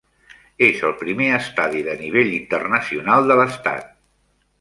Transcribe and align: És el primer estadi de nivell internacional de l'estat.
És 0.67 0.79
el 0.87 0.95
primer 1.01 1.27
estadi 1.39 1.83
de 1.87 1.95
nivell 1.99 2.31
internacional 2.37 3.29
de 3.33 3.37
l'estat. 3.41 3.93